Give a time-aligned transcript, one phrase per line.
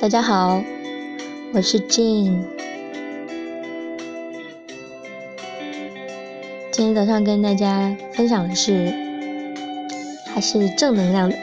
[0.00, 0.64] 大家好，
[1.52, 2.42] 我是 Jane。
[6.72, 8.94] 今天早上跟大家分享的是，
[10.32, 11.36] 还是正能量的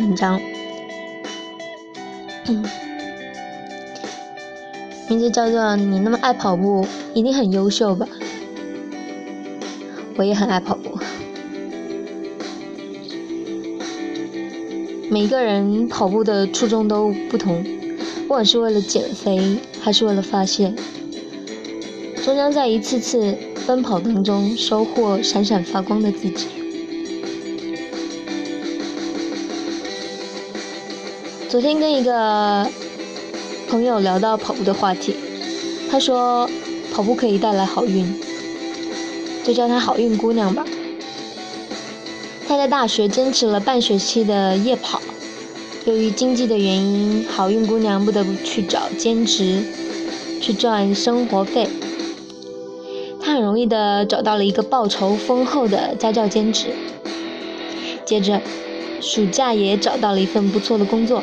[0.00, 0.40] 文章，
[5.08, 8.04] 名字叫做“你那么爱跑步，一定很优秀吧？”
[10.18, 10.98] 我也很爱跑步。
[15.12, 17.64] 每个人跑步的初衷都不同，
[18.28, 20.72] 不管是为了减肥还是为了发泄，
[22.22, 26.46] 终将在一次次奔跑当中收获闪闪发光的自己。
[31.48, 32.70] 昨天跟一个
[33.68, 35.16] 朋友聊到跑步的话题，
[35.90, 36.48] 他说
[36.92, 38.14] 跑步可以带来好运，
[39.42, 40.64] 就叫她好运姑娘吧。
[42.50, 45.00] 他在大学坚持了半学期的夜跑，
[45.84, 49.62] 由于经济的原因，好运姑娘不得不去找兼职，
[50.40, 51.68] 去赚生活费。
[53.22, 56.74] 她很容易的找到了一个报酬丰厚的家教兼职，
[58.04, 58.42] 接着
[59.00, 61.22] 暑假也找到了一份不错的工作。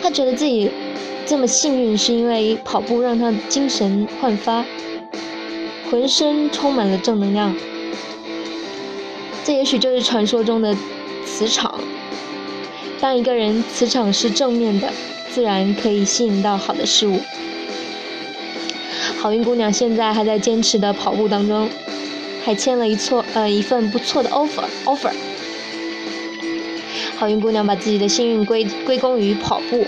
[0.00, 0.70] 她觉得自己
[1.26, 4.64] 这么幸运，是因为跑步让她精神焕发，
[5.90, 7.52] 浑身充满了正能量。
[9.44, 10.76] 这也许就是传说中的
[11.26, 11.80] 磁场。
[13.00, 14.88] 当一个人磁场是正面的，
[15.30, 17.18] 自然可以吸引到好的事物。
[19.18, 21.68] 好运姑娘现在还在坚持的跑步当中，
[22.44, 25.12] 还签了一错呃一份不错的 offer offer。
[27.16, 29.84] 好运姑娘把自己的幸运归归功于跑步，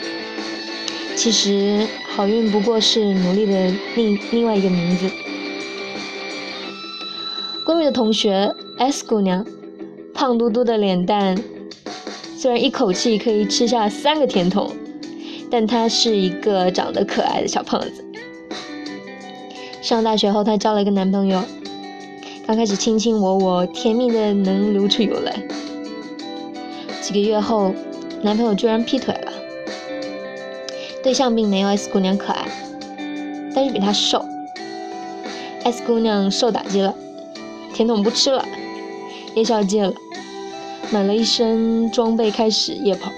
[1.14, 5.08] 其实好运不过是努力的另另外一个名字。
[7.64, 8.52] 闺蜜的同学。
[8.84, 9.47] S 姑娘，
[10.12, 11.43] 胖嘟嘟的脸蛋，
[12.37, 14.71] 虽然一口气可以吃下三个甜筒，
[15.50, 18.05] 但她是一个长得可爱的小胖子。
[19.81, 21.43] 上大学后，她交了一个男朋友，
[22.47, 25.34] 刚开始卿卿我我，甜蜜的能流出油来。
[27.01, 27.75] 几个月后，
[28.21, 29.33] 男朋友居然劈腿了。
[31.03, 32.47] 对象并没有 S 姑娘可爱，
[33.55, 34.22] 但是比她瘦。
[35.62, 36.95] S 姑娘受打击了，
[37.72, 38.47] 甜筒不吃了。
[39.34, 39.93] 夜校戒了，
[40.93, 43.11] 买了一身装备开始夜跑。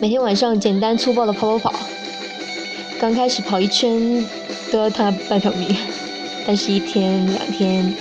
[0.00, 1.74] 每天晚上简单粗暴的跑跑跑，
[3.00, 4.24] 刚开始跑一圈
[4.70, 5.76] 都要他半条命，
[6.46, 7.92] 但是一天、两天、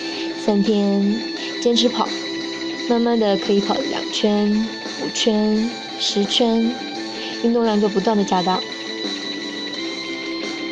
[0.45, 1.15] 三天
[1.63, 2.07] 坚持跑，
[2.87, 4.51] 慢慢的可以跑两圈、
[5.03, 5.67] 五圈、
[5.99, 6.75] 十圈，
[7.43, 8.59] 运动量就不断的加大。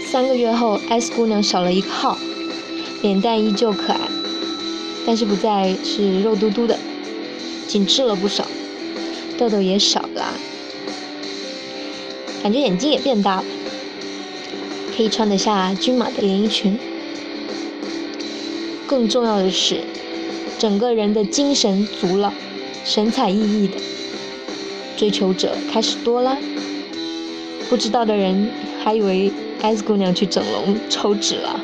[0.06, 2.16] 三个月后，S 姑娘少了一个号，
[3.02, 4.00] 脸蛋依旧可爱。
[5.10, 6.78] 但是不再是肉嘟嘟的，
[7.68, 8.46] 紧致了不少，
[9.40, 10.36] 痘痘也少了，
[12.44, 13.46] 感觉眼睛也变大了，
[14.96, 16.78] 可以穿得下均码的连衣裙。
[18.86, 19.82] 更重要的是，
[20.60, 22.32] 整个人的精神足了，
[22.86, 23.78] 神采奕奕的，
[24.96, 26.38] 追求者开始多了。
[27.68, 28.52] 不知道的人
[28.84, 31.60] 还以为 S 姑娘去整容抽脂了。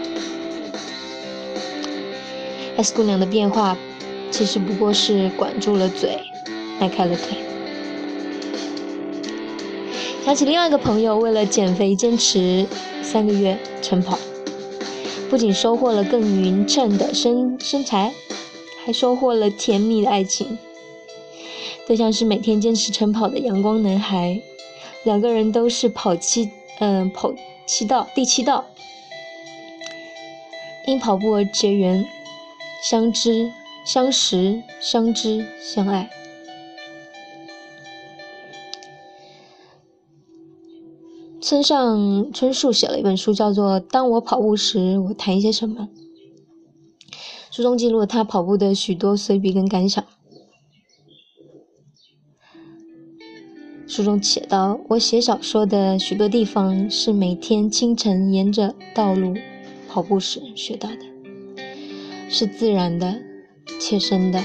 [2.77, 3.77] S 姑娘的变化，
[4.31, 6.19] 其实不过是管住了嘴，
[6.79, 7.37] 迈开了腿。
[10.25, 12.65] 想起另外一个朋友，为了减肥坚持
[13.01, 14.17] 三个月晨跑，
[15.29, 18.11] 不仅收获了更匀称的身身材，
[18.83, 20.57] 还收获了甜蜜的爱情。
[21.87, 24.41] 对象是每天坚持晨跑的阳光男孩，
[25.03, 26.49] 两个人都是跑七
[26.79, 27.31] 嗯跑
[27.67, 28.65] 七道第七道，
[30.87, 32.05] 因跑步而结缘。
[32.87, 33.51] 相知、
[33.83, 36.07] 相识、相知、相爱。
[41.41, 45.89] 村上春树写了一本书，叫做《当我跑步时，我谈一些什么》。
[47.49, 50.05] 书中记录了他跑步的许多随笔跟感想。
[53.87, 59.33] 书中写道：“我写小说的许多地方，是每天清晨沿着道路
[59.89, 60.99] 跑步时学到的。”
[62.37, 63.15] 是自然的、
[63.79, 64.43] 切身的，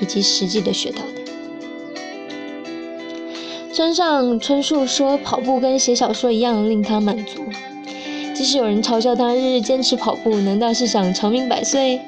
[0.00, 1.22] 以及实际的学到的。
[3.72, 7.44] 村上春树说：“跑步跟写小说一样，令他满足。
[8.34, 12.00] 即使有人嘲笑他日日坚持跑步，难道是想长命百岁？”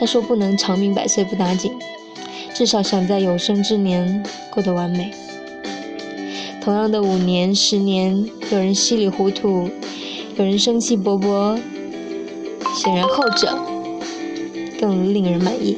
[0.00, 1.74] 他说：“不能长命百岁不打紧，
[2.54, 5.10] 至少想在有生之年过得完美。”
[6.64, 9.68] 同样的五年、十年，有人稀里糊涂，
[10.38, 11.60] 有人生气勃勃，
[12.74, 13.77] 显然后者。
[14.78, 15.76] 更令人满意，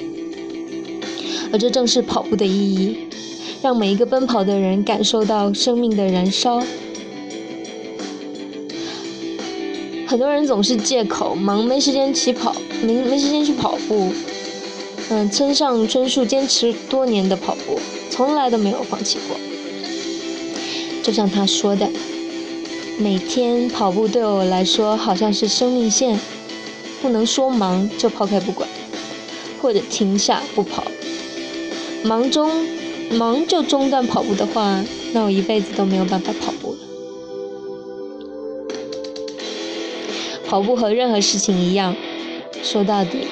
[1.52, 2.98] 而这正是跑步的意义。
[3.62, 6.62] 让每一个奔跑的人感受到生命的燃烧。
[10.06, 14.12] 很多人总是借口忙没时间起跑，没没时间去跑步。
[15.10, 19.36] 嗯，村上春树坚持多年的跑步，从来都没有放弃过。
[21.02, 21.86] 就像他说的，
[22.98, 26.18] 每天跑步对我来说好像是生命线，
[27.02, 28.66] 不能说忙就抛开不管，
[29.60, 30.84] 或者停下不跑。
[32.02, 32.66] 忙中
[33.12, 36.78] 忙就中断跑步的话，那我一辈子都没有办法跑步了。
[40.46, 41.94] 跑步和任何事情一样，
[42.62, 43.26] 说到底。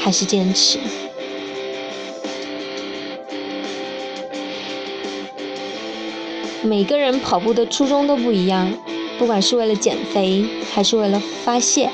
[0.00, 0.78] 还是坚持。
[6.62, 8.72] 每个人跑步的初衷都不一样，
[9.18, 11.90] 不管是为了减肥还是为了发泄，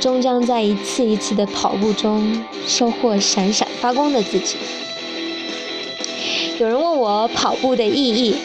[0.00, 4.56] 终将在一次一次的跑步中收获闪闪发光的自己。
[6.58, 8.36] 有人问我跑步的意义，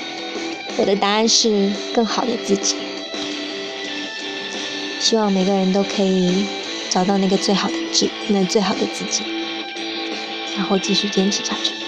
[0.77, 2.75] 我的答案是更好的自己。
[4.99, 6.45] 希望每个人都可以。
[6.87, 9.21] 找到那个最好的自，那最好的自己，
[10.55, 11.84] 然后继续坚持下去。